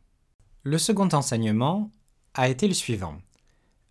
Le 0.63 0.77
second 0.77 1.09
enseignement 1.09 1.91
a 2.33 2.47
été 2.47 2.67
le 2.67 2.73
suivant 2.73 3.17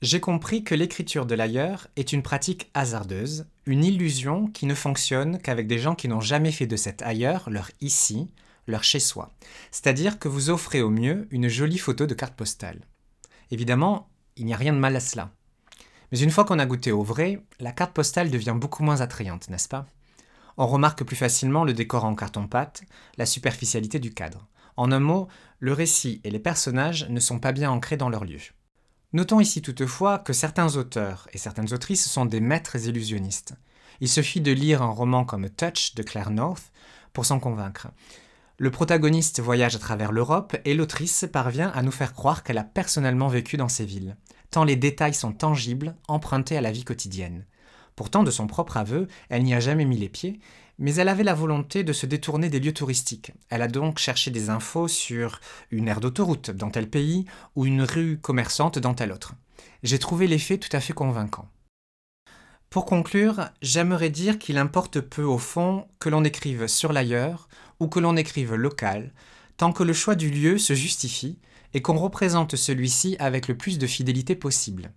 j'ai 0.04 0.20
compris 0.20 0.64
que 0.64 0.74
l'écriture 0.74 1.24
de 1.24 1.34
l'ailleurs 1.34 1.88
est 1.96 2.12
une 2.12 2.22
pratique 2.22 2.70
hasardeuse, 2.74 3.46
une 3.64 3.82
illusion 3.82 4.48
qui 4.48 4.66
ne 4.66 4.74
fonctionne 4.74 5.38
qu'avec 5.38 5.66
des 5.66 5.78
gens 5.78 5.94
qui 5.94 6.08
n'ont 6.08 6.20
jamais 6.20 6.52
fait 6.52 6.66
de 6.66 6.76
cet 6.76 7.00
ailleurs 7.00 7.48
leur 7.48 7.70
ici, 7.80 8.30
leur 8.66 8.84
chez-soi. 8.84 9.32
C'est-à-dire 9.70 10.18
que 10.18 10.28
vous 10.28 10.50
offrez 10.50 10.82
au 10.82 10.90
mieux 10.90 11.26
une 11.30 11.48
jolie 11.48 11.78
photo 11.78 12.04
de 12.04 12.12
carte 12.12 12.34
postale. 12.34 12.82
Évidemment, 13.50 14.10
il 14.36 14.44
n'y 14.44 14.52
a 14.52 14.58
rien 14.58 14.74
de 14.74 14.78
mal 14.78 14.94
à 14.94 15.00
cela. 15.00 15.30
Mais 16.12 16.18
une 16.18 16.30
fois 16.30 16.44
qu'on 16.44 16.58
a 16.58 16.66
goûté 16.66 16.92
au 16.92 17.02
vrai, 17.02 17.42
la 17.58 17.72
carte 17.72 17.94
postale 17.94 18.30
devient 18.30 18.56
beaucoup 18.58 18.82
moins 18.82 19.00
attrayante, 19.00 19.48
n'est-ce 19.48 19.70
pas? 19.70 19.86
On 20.58 20.66
remarque 20.66 21.02
plus 21.02 21.16
facilement 21.16 21.64
le 21.64 21.72
décor 21.72 22.04
en 22.04 22.14
carton-pâte, 22.14 22.82
la 23.16 23.24
superficialité 23.24 24.00
du 24.00 24.12
cadre. 24.12 24.46
En 24.76 24.92
un 24.92 25.00
mot, 25.00 25.28
le 25.60 25.72
récit 25.72 26.20
et 26.24 26.30
les 26.30 26.38
personnages 26.38 27.08
ne 27.08 27.20
sont 27.20 27.38
pas 27.38 27.52
bien 27.52 27.70
ancrés 27.70 27.96
dans 27.96 28.10
leur 28.10 28.26
lieu. 28.26 28.40
Notons 29.14 29.38
ici 29.38 29.62
toutefois 29.62 30.18
que 30.18 30.32
certains 30.32 30.74
auteurs 30.74 31.28
et 31.32 31.38
certaines 31.38 31.72
autrices 31.72 32.10
sont 32.10 32.24
des 32.24 32.40
maîtres 32.40 32.88
illusionnistes. 32.88 33.54
Il 34.00 34.08
suffit 34.08 34.40
de 34.40 34.50
lire 34.50 34.82
un 34.82 34.90
roman 34.90 35.24
comme 35.24 35.48
Touch 35.48 35.94
de 35.94 36.02
Claire 36.02 36.30
North 36.32 36.72
pour 37.12 37.24
s'en 37.24 37.38
convaincre. 37.38 37.86
Le 38.58 38.72
protagoniste 38.72 39.38
voyage 39.38 39.76
à 39.76 39.78
travers 39.78 40.10
l'Europe 40.10 40.56
et 40.64 40.74
l'autrice 40.74 41.26
parvient 41.32 41.68
à 41.68 41.82
nous 41.82 41.92
faire 41.92 42.12
croire 42.12 42.42
qu'elle 42.42 42.58
a 42.58 42.64
personnellement 42.64 43.28
vécu 43.28 43.56
dans 43.56 43.68
ces 43.68 43.84
villes, 43.84 44.16
tant 44.50 44.64
les 44.64 44.74
détails 44.74 45.14
sont 45.14 45.32
tangibles, 45.32 45.94
empruntés 46.08 46.56
à 46.56 46.60
la 46.60 46.72
vie 46.72 46.82
quotidienne. 46.82 47.46
Pourtant, 47.96 48.24
de 48.24 48.30
son 48.30 48.46
propre 48.46 48.76
aveu, 48.76 49.06
elle 49.28 49.44
n'y 49.44 49.54
a 49.54 49.60
jamais 49.60 49.84
mis 49.84 49.98
les 49.98 50.08
pieds, 50.08 50.40
mais 50.78 50.94
elle 50.96 51.08
avait 51.08 51.24
la 51.24 51.34
volonté 51.34 51.84
de 51.84 51.92
se 51.92 52.06
détourner 52.06 52.48
des 52.48 52.60
lieux 52.60 52.74
touristiques. 52.74 53.32
Elle 53.50 53.62
a 53.62 53.68
donc 53.68 53.98
cherché 53.98 54.30
des 54.30 54.50
infos 54.50 54.88
sur 54.88 55.40
une 55.70 55.88
aire 55.88 56.00
d'autoroute 56.00 56.50
dans 56.50 56.70
tel 56.70 56.88
pays 56.88 57.24
ou 57.54 57.66
une 57.66 57.82
rue 57.82 58.18
commerçante 58.18 58.78
dans 58.78 58.94
tel 58.94 59.12
autre. 59.12 59.34
J'ai 59.82 59.98
trouvé 59.98 60.26
l'effet 60.26 60.58
tout 60.58 60.74
à 60.76 60.80
fait 60.80 60.92
convaincant. 60.92 61.48
Pour 62.70 62.86
conclure, 62.86 63.50
j'aimerais 63.62 64.10
dire 64.10 64.38
qu'il 64.38 64.58
importe 64.58 65.00
peu 65.00 65.22
au 65.22 65.38
fond 65.38 65.86
que 66.00 66.08
l'on 66.08 66.24
écrive 66.24 66.66
sur 66.66 66.92
l'ailleurs 66.92 67.48
ou 67.78 67.86
que 67.86 68.00
l'on 68.00 68.16
écrive 68.16 68.54
local, 68.54 69.12
tant 69.56 69.72
que 69.72 69.84
le 69.84 69.92
choix 69.92 70.16
du 70.16 70.28
lieu 70.28 70.58
se 70.58 70.74
justifie 70.74 71.38
et 71.72 71.82
qu'on 71.82 71.96
représente 71.96 72.56
celui-ci 72.56 73.14
avec 73.20 73.46
le 73.46 73.56
plus 73.56 73.78
de 73.78 73.86
fidélité 73.86 74.34
possible 74.34 74.92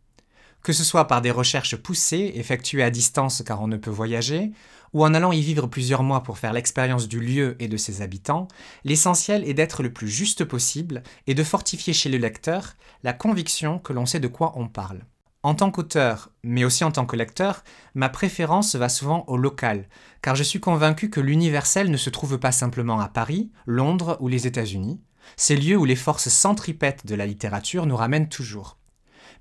que 0.67 0.73
ce 0.73 0.83
soit 0.83 1.07
par 1.07 1.21
des 1.21 1.31
recherches 1.31 1.77
poussées, 1.77 2.33
effectuées 2.35 2.83
à 2.83 2.89
distance 2.89 3.41
car 3.41 3.61
on 3.61 3.69
ne 3.69 3.77
peut 3.77 3.89
voyager, 3.89 4.51
ou 4.91 5.05
en 5.05 5.13
allant 5.13 5.31
y 5.31 5.39
vivre 5.39 5.65
plusieurs 5.67 6.03
mois 6.03 6.23
pour 6.23 6.39
faire 6.39 6.51
l'expérience 6.51 7.07
du 7.07 7.21
lieu 7.21 7.55
et 7.59 7.69
de 7.69 7.77
ses 7.77 8.01
habitants, 8.01 8.49
l'essentiel 8.83 9.47
est 9.47 9.53
d'être 9.53 9.81
le 9.81 9.93
plus 9.93 10.09
juste 10.09 10.43
possible 10.43 11.03
et 11.25 11.35
de 11.35 11.43
fortifier 11.45 11.93
chez 11.93 12.09
le 12.09 12.17
lecteur 12.17 12.73
la 13.03 13.13
conviction 13.13 13.79
que 13.79 13.93
l'on 13.93 14.05
sait 14.05 14.19
de 14.19 14.27
quoi 14.27 14.51
on 14.57 14.67
parle. 14.67 15.05
En 15.41 15.55
tant 15.55 15.71
qu'auteur, 15.71 16.31
mais 16.43 16.65
aussi 16.65 16.83
en 16.83 16.91
tant 16.91 17.05
que 17.05 17.15
lecteur, 17.15 17.63
ma 17.95 18.09
préférence 18.09 18.75
va 18.75 18.89
souvent 18.89 19.23
au 19.27 19.37
local, 19.37 19.87
car 20.21 20.35
je 20.35 20.43
suis 20.43 20.59
convaincu 20.59 21.09
que 21.09 21.21
l'universel 21.21 21.89
ne 21.89 21.95
se 21.95 22.09
trouve 22.09 22.39
pas 22.39 22.51
simplement 22.51 22.99
à 22.99 23.07
Paris, 23.07 23.53
Londres 23.67 24.17
ou 24.19 24.27
les 24.27 24.47
États-Unis, 24.47 24.99
ces 25.37 25.55
lieux 25.55 25.77
où 25.77 25.85
les 25.85 25.95
forces 25.95 26.27
centripètes 26.27 27.05
de 27.05 27.15
la 27.15 27.25
littérature 27.25 27.85
nous 27.85 27.95
ramènent 27.95 28.27
toujours 28.27 28.76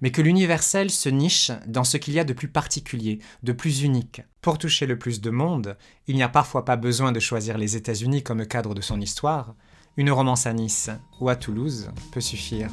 mais 0.00 0.10
que 0.10 0.22
l'universel 0.22 0.90
se 0.90 1.08
niche 1.08 1.52
dans 1.66 1.84
ce 1.84 1.96
qu'il 1.96 2.14
y 2.14 2.20
a 2.20 2.24
de 2.24 2.32
plus 2.32 2.48
particulier, 2.48 3.18
de 3.42 3.52
plus 3.52 3.82
unique. 3.82 4.22
Pour 4.40 4.58
toucher 4.58 4.86
le 4.86 4.98
plus 4.98 5.20
de 5.20 5.30
monde, 5.30 5.76
il 6.06 6.16
n'y 6.16 6.22
a 6.22 6.28
parfois 6.28 6.64
pas 6.64 6.76
besoin 6.76 7.12
de 7.12 7.20
choisir 7.20 7.58
les 7.58 7.76
États-Unis 7.76 8.22
comme 8.22 8.46
cadre 8.46 8.74
de 8.74 8.80
son 8.80 9.00
histoire, 9.00 9.54
une 9.96 10.10
romance 10.10 10.46
à 10.46 10.52
Nice 10.52 10.90
ou 11.20 11.28
à 11.28 11.36
Toulouse 11.36 11.90
peut 12.12 12.20
suffire. 12.20 12.70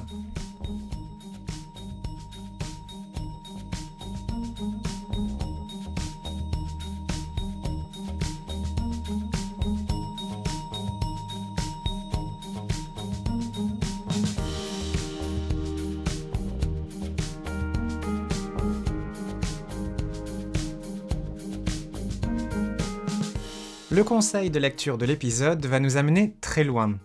Le 23.94 24.04
conseil 24.04 24.50
de 24.50 24.58
lecture 24.58 24.98
de 24.98 25.06
l'épisode 25.06 25.64
va 25.68 25.80
nous 25.80 25.98
amener 25.98 26.36
très 26.42 26.64
loin. 26.64 26.98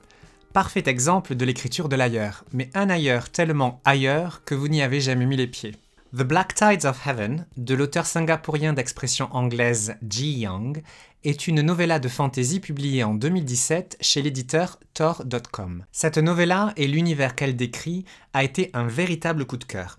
Parfait 0.55 0.85
exemple 0.87 1.35
de 1.35 1.45
l'écriture 1.45 1.87
de 1.87 1.97
l'ailleurs, 1.97 2.47
mais 2.55 2.71
un 2.73 2.89
ailleurs 2.89 3.29
tellement 3.29 3.83
ailleurs 3.85 4.43
que 4.47 4.55
vous 4.55 4.69
n'y 4.69 4.81
avez 4.81 4.99
jamais 5.03 5.27
mis 5.27 5.37
les 5.37 5.49
pieds. 5.49 5.75
The 6.17 6.23
Black 6.23 6.55
Tides 6.55 6.87
of 6.87 7.07
Heaven, 7.07 7.45
de 7.59 7.75
l'auteur 7.75 8.07
singapourien 8.07 8.73
d'expression 8.73 9.29
anglaise 9.33 9.97
Ji 10.09 10.39
Young, 10.39 10.83
est 11.25 11.47
une 11.47 11.61
novella 11.61 11.99
de 11.99 12.09
fantasy 12.09 12.59
publiée 12.59 13.05
en 13.05 13.13
2017 13.13 13.99
chez 14.01 14.23
l'éditeur 14.23 14.81
Tor.com. 14.95 15.85
Cette 15.93 16.17
novella 16.17 16.73
et 16.79 16.89
l'univers 16.89 17.35
qu'elle 17.35 17.55
décrit 17.55 18.07
a 18.33 18.45
été 18.45 18.71
un 18.73 18.87
véritable 18.87 19.45
coup 19.45 19.59
de 19.59 19.65
cœur. 19.65 19.99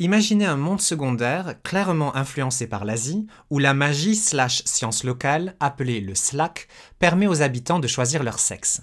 Imaginez 0.00 0.44
un 0.44 0.56
monde 0.56 0.80
secondaire 0.80 1.54
clairement 1.62 2.16
influencé 2.16 2.66
par 2.66 2.84
l'Asie, 2.84 3.28
où 3.50 3.60
la 3.60 3.74
magie 3.74 4.16
slash 4.16 4.64
science 4.64 5.04
locale, 5.04 5.54
appelée 5.60 6.00
le 6.00 6.16
slack, 6.16 6.66
permet 6.98 7.28
aux 7.28 7.42
habitants 7.42 7.78
de 7.78 7.86
choisir 7.86 8.24
leur 8.24 8.40
sexe. 8.40 8.82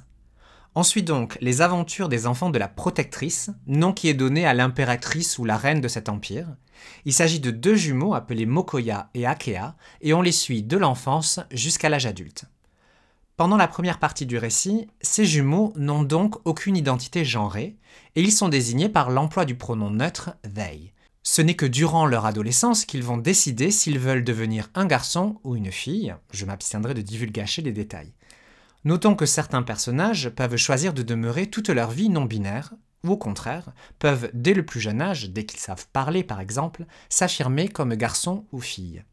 Ensuite 0.74 1.04
donc, 1.04 1.38
les 1.42 1.62
aventures 1.62 2.08
des 2.08 2.28
enfants 2.28 2.50
de 2.50 2.58
la 2.58 2.70
protectrice, 2.70 3.50
nom 3.68 3.92
qui 3.92 4.08
est 4.08 4.14
donné 4.14 4.46
à 4.46 4.54
l'impératrice 4.54 5.38
ou 5.38 5.44
la 5.44 5.58
reine 5.58 5.82
de 5.82 5.90
cet 5.90 6.08
empire. 6.08 6.48
Il 7.04 7.12
s'agit 7.12 7.42
de 7.42 7.52
deux 7.52 7.76
jumeaux 7.76 8.14
appelés 8.14 8.46
Mokoya 8.46 9.10
et 9.14 9.26
Akea, 9.26 9.76
et 10.00 10.14
on 10.14 10.22
les 10.22 10.32
suit 10.32 10.64
de 10.64 10.78
l'enfance 10.78 11.42
jusqu'à 11.52 11.90
l'âge 11.90 12.06
adulte. 12.06 12.46
Pendant 13.36 13.58
la 13.58 13.68
première 13.68 14.00
partie 14.00 14.26
du 14.26 14.38
récit, 14.38 14.88
ces 15.02 15.26
jumeaux 15.26 15.74
n'ont 15.76 16.04
donc 16.04 16.36
aucune 16.46 16.78
identité 16.78 17.26
genrée, 17.26 17.76
et 18.16 18.22
ils 18.22 18.32
sont 18.32 18.48
désignés 18.48 18.88
par 18.88 19.10
l'emploi 19.10 19.44
du 19.44 19.56
pronom 19.56 19.90
neutre 19.90 20.38
they. 20.56 20.94
Ce 21.24 21.42
n'est 21.42 21.56
que 21.56 21.68
durant 21.68 22.08
leur 22.08 22.26
adolescence 22.26 22.84
qu'ils 22.84 23.04
vont 23.04 23.18
décider 23.18 23.70
s'ils 23.70 24.00
veulent 24.00 24.24
devenir 24.24 24.70
un 24.74 24.88
garçon 24.88 25.40
ou 25.44 25.56
une 25.56 25.72
fille, 25.72 26.16
je 26.32 26.46
m'abstiendrai 26.46 26.96
de 26.96 27.02
divulgacher 27.02 27.62
les 27.62 27.72
détails. 27.72 28.14
Notons 28.86 29.16
que 29.16 29.28
certains 29.28 29.62
personnages 29.62 30.30
peuvent 30.30 30.58
choisir 30.58 30.94
de 30.94 31.04
demeurer 31.04 31.46
toute 31.48 31.70
leur 31.70 31.92
vie 31.92 32.10
non 32.10 32.26
binaire, 32.26 32.74
ou 33.04 33.12
au 33.12 33.18
contraire, 33.18 33.72
peuvent 34.00 34.32
dès 34.34 34.56
le 34.56 34.66
plus 34.66 34.80
jeune 34.80 35.02
âge, 35.02 35.30
dès 35.30 35.46
qu'ils 35.46 35.60
savent 35.60 35.88
parler 35.94 36.24
par 36.24 36.40
exemple, 36.40 36.86
s'affirmer 37.10 37.68
comme 37.68 37.94
garçon 37.94 38.48
ou 38.52 38.60
fille. 38.60 39.04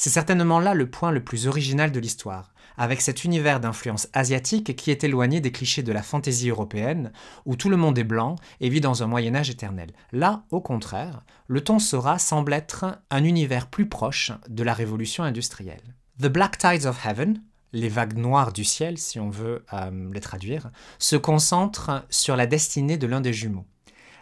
C'est 0.00 0.10
certainement 0.10 0.60
là 0.60 0.74
le 0.74 0.88
point 0.88 1.10
le 1.10 1.24
plus 1.24 1.48
original 1.48 1.90
de 1.90 1.98
l'histoire, 1.98 2.52
avec 2.76 3.00
cet 3.00 3.24
univers 3.24 3.58
d'influence 3.58 4.06
asiatique 4.12 4.76
qui 4.76 4.92
est 4.92 5.02
éloigné 5.02 5.40
des 5.40 5.50
clichés 5.50 5.82
de 5.82 5.90
la 5.90 6.04
fantaisie 6.04 6.50
européenne, 6.50 7.10
où 7.46 7.56
tout 7.56 7.68
le 7.68 7.76
monde 7.76 7.98
est 7.98 8.04
blanc 8.04 8.36
et 8.60 8.68
vit 8.68 8.80
dans 8.80 9.02
un 9.02 9.08
Moyen 9.08 9.34
Âge 9.34 9.50
éternel. 9.50 9.90
Là, 10.12 10.44
au 10.52 10.60
contraire, 10.60 11.24
le 11.48 11.64
ton 11.64 11.80
Sora 11.80 12.20
semble 12.20 12.52
être 12.52 13.00
un 13.10 13.24
univers 13.24 13.66
plus 13.66 13.88
proche 13.88 14.30
de 14.48 14.62
la 14.62 14.72
révolution 14.72 15.24
industrielle. 15.24 15.96
The 16.22 16.28
Black 16.28 16.58
Tides 16.58 16.86
of 16.86 17.04
Heaven, 17.04 17.42
les 17.72 17.88
vagues 17.88 18.16
noires 18.16 18.52
du 18.52 18.62
ciel, 18.62 18.98
si 18.98 19.18
on 19.18 19.30
veut 19.30 19.64
euh, 19.72 20.10
les 20.14 20.20
traduire, 20.20 20.70
se 21.00 21.16
concentre 21.16 22.06
sur 22.08 22.36
la 22.36 22.46
destinée 22.46 22.98
de 22.98 23.08
l'un 23.08 23.20
des 23.20 23.32
jumeaux. 23.32 23.66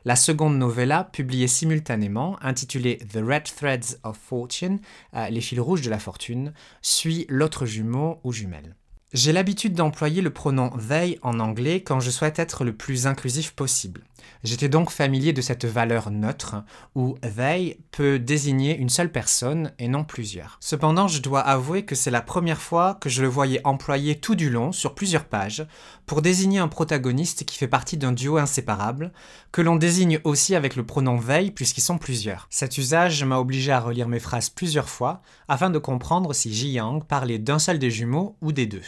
La 0.06 0.14
seconde 0.14 0.56
novella, 0.56 1.02
publiée 1.02 1.48
simultanément, 1.48 2.38
intitulée 2.40 2.98
The 2.98 3.18
Red 3.26 3.42
Threads 3.42 3.98
of 4.04 4.16
Fortune, 4.16 4.78
euh, 5.14 5.28
Les 5.30 5.40
fils 5.40 5.58
rouges 5.58 5.82
de 5.82 5.90
la 5.90 5.98
fortune, 5.98 6.52
suit 6.80 7.26
l'autre 7.28 7.66
jumeau 7.66 8.20
ou 8.22 8.30
jumelle. 8.30 8.76
J'ai 9.12 9.32
l'habitude 9.32 9.74
d'employer 9.74 10.20
le 10.20 10.30
pronom 10.30 10.70
they 10.88 11.18
en 11.22 11.38
anglais 11.38 11.80
quand 11.80 12.00
je 12.00 12.10
souhaite 12.10 12.40
être 12.40 12.64
le 12.64 12.76
plus 12.76 13.06
inclusif 13.06 13.52
possible. 13.52 14.02
J'étais 14.42 14.68
donc 14.68 14.90
familier 14.90 15.32
de 15.32 15.40
cette 15.40 15.64
valeur 15.64 16.10
neutre 16.10 16.56
où 16.94 17.16
they 17.36 17.78
peut 17.92 18.18
désigner 18.18 18.76
une 18.76 18.88
seule 18.88 19.12
personne 19.12 19.72
et 19.78 19.88
non 19.88 20.04
plusieurs. 20.04 20.58
Cependant, 20.60 21.08
je 21.08 21.22
dois 21.22 21.40
avouer 21.40 21.84
que 21.84 21.94
c'est 21.94 22.10
la 22.10 22.20
première 22.20 22.60
fois 22.60 22.98
que 23.00 23.08
je 23.08 23.22
le 23.22 23.28
voyais 23.28 23.60
employé 23.64 24.18
tout 24.18 24.34
du 24.34 24.50
long 24.50 24.72
sur 24.72 24.94
plusieurs 24.94 25.24
pages 25.24 25.66
pour 26.04 26.20
désigner 26.20 26.58
un 26.58 26.68
protagoniste 26.68 27.44
qui 27.44 27.56
fait 27.56 27.68
partie 27.68 27.96
d'un 27.96 28.12
duo 28.12 28.38
inséparable, 28.38 29.12
que 29.52 29.62
l'on 29.62 29.76
désigne 29.76 30.20
aussi 30.24 30.54
avec 30.54 30.76
le 30.76 30.84
pronom 30.84 31.20
they 31.20 31.52
puisqu'ils 31.52 31.80
sont 31.80 31.98
plusieurs. 31.98 32.48
Cet 32.50 32.76
usage 32.76 33.24
m'a 33.24 33.38
obligé 33.38 33.72
à 33.72 33.80
relire 33.80 34.08
mes 34.08 34.20
phrases 34.20 34.50
plusieurs 34.50 34.88
fois 34.88 35.22
afin 35.48 35.70
de 35.70 35.78
comprendre 35.78 36.34
si 36.34 36.52
Ji 36.52 36.70
Yang 36.72 37.06
parlait 37.06 37.38
d'un 37.38 37.58
seul 37.58 37.78
des 37.78 37.90
jumeaux 37.90 38.36
ou 38.42 38.52
des 38.52 38.66
deux. 38.66 38.82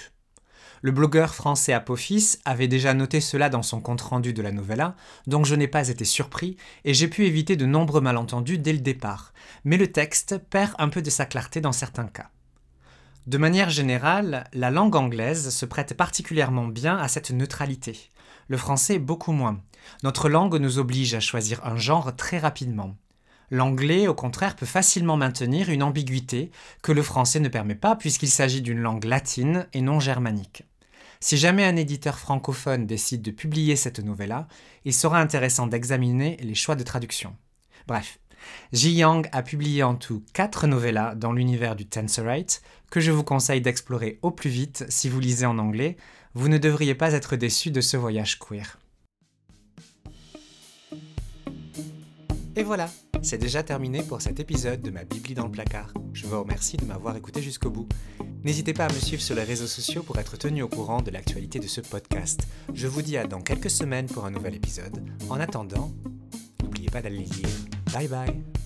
Le 0.80 0.92
blogueur 0.92 1.34
français 1.34 1.72
Apophis 1.72 2.36
avait 2.44 2.68
déjà 2.68 2.94
noté 2.94 3.20
cela 3.20 3.48
dans 3.48 3.62
son 3.62 3.80
compte-rendu 3.80 4.32
de 4.32 4.42
la 4.42 4.52
novella, 4.52 4.94
donc 5.26 5.44
je 5.44 5.54
n'ai 5.54 5.66
pas 5.66 5.88
été 5.88 6.04
surpris 6.04 6.56
et 6.84 6.94
j'ai 6.94 7.08
pu 7.08 7.26
éviter 7.26 7.56
de 7.56 7.66
nombreux 7.66 8.00
malentendus 8.00 8.58
dès 8.58 8.72
le 8.72 8.78
départ, 8.78 9.32
mais 9.64 9.76
le 9.76 9.90
texte 9.90 10.38
perd 10.50 10.74
un 10.78 10.88
peu 10.88 11.02
de 11.02 11.10
sa 11.10 11.26
clarté 11.26 11.60
dans 11.60 11.72
certains 11.72 12.06
cas. 12.06 12.30
De 13.26 13.38
manière 13.38 13.70
générale, 13.70 14.44
la 14.54 14.70
langue 14.70 14.96
anglaise 14.96 15.50
se 15.50 15.66
prête 15.66 15.94
particulièrement 15.94 16.66
bien 16.66 16.96
à 16.96 17.08
cette 17.08 17.30
neutralité. 17.30 18.10
Le 18.46 18.56
français 18.56 18.98
beaucoup 18.98 19.32
moins. 19.32 19.60
Notre 20.02 20.28
langue 20.28 20.56
nous 20.56 20.78
oblige 20.78 21.14
à 21.14 21.20
choisir 21.20 21.64
un 21.66 21.76
genre 21.76 22.14
très 22.16 22.38
rapidement. 22.38 22.96
L'anglais, 23.50 24.08
au 24.08 24.14
contraire, 24.14 24.56
peut 24.56 24.66
facilement 24.66 25.16
maintenir 25.16 25.70
une 25.70 25.82
ambiguïté 25.82 26.50
que 26.82 26.92
le 26.92 27.02
français 27.02 27.40
ne 27.40 27.48
permet 27.48 27.74
pas 27.74 27.96
puisqu'il 27.96 28.28
s'agit 28.28 28.62
d'une 28.62 28.80
langue 28.80 29.04
latine 29.04 29.66
et 29.72 29.80
non 29.80 30.00
germanique. 30.00 30.64
Si 31.20 31.36
jamais 31.36 31.64
un 31.64 31.76
éditeur 31.76 32.18
francophone 32.18 32.86
décide 32.86 33.22
de 33.22 33.30
publier 33.30 33.74
cette 33.74 33.98
novella, 33.98 34.46
il 34.84 34.94
sera 34.94 35.20
intéressant 35.20 35.66
d'examiner 35.66 36.36
les 36.40 36.54
choix 36.54 36.76
de 36.76 36.84
traduction. 36.84 37.34
Bref, 37.88 38.20
Ji 38.72 38.92
Yang 38.92 39.28
a 39.32 39.42
publié 39.42 39.82
en 39.82 39.96
tout 39.96 40.22
4 40.34 40.66
novellas 40.66 41.14
dans 41.16 41.32
l'univers 41.32 41.74
du 41.74 41.86
Tensorite 41.86 42.62
que 42.90 43.00
je 43.00 43.10
vous 43.10 43.24
conseille 43.24 43.60
d'explorer 43.60 44.18
au 44.22 44.30
plus 44.30 44.50
vite 44.50 44.84
si 44.88 45.08
vous 45.08 45.20
lisez 45.20 45.46
en 45.46 45.58
anglais. 45.58 45.96
Vous 46.34 46.48
ne 46.48 46.58
devriez 46.58 46.94
pas 46.94 47.12
être 47.12 47.34
déçu 47.34 47.70
de 47.70 47.80
ce 47.80 47.96
voyage 47.96 48.38
queer. 48.38 48.78
Et 52.58 52.64
voilà, 52.64 52.90
c'est 53.22 53.38
déjà 53.38 53.62
terminé 53.62 54.02
pour 54.02 54.20
cet 54.20 54.40
épisode 54.40 54.82
de 54.82 54.90
ma 54.90 55.04
Bibli 55.04 55.32
dans 55.32 55.44
le 55.44 55.52
placard. 55.52 55.94
Je 56.12 56.26
vous 56.26 56.40
remercie 56.40 56.76
de 56.76 56.84
m'avoir 56.84 57.14
écouté 57.14 57.40
jusqu'au 57.40 57.70
bout. 57.70 57.88
N'hésitez 58.42 58.72
pas 58.72 58.86
à 58.86 58.92
me 58.92 58.98
suivre 58.98 59.22
sur 59.22 59.36
les 59.36 59.44
réseaux 59.44 59.68
sociaux 59.68 60.02
pour 60.02 60.18
être 60.18 60.36
tenu 60.36 60.62
au 60.62 60.68
courant 60.68 61.00
de 61.00 61.12
l'actualité 61.12 61.60
de 61.60 61.68
ce 61.68 61.80
podcast. 61.80 62.48
Je 62.74 62.88
vous 62.88 63.00
dis 63.00 63.16
à 63.16 63.28
dans 63.28 63.42
quelques 63.42 63.70
semaines 63.70 64.06
pour 64.06 64.26
un 64.26 64.32
nouvel 64.32 64.56
épisode. 64.56 65.04
En 65.30 65.38
attendant, 65.38 65.92
n'oubliez 66.60 66.90
pas 66.90 67.00
d'aller 67.00 67.18
lire. 67.18 67.48
Bye 67.92 68.08
bye 68.08 68.57